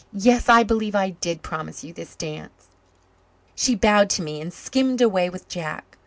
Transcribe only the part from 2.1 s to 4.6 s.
dance." She bowed to me and